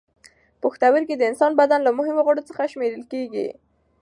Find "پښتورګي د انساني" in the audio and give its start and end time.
0.61-1.55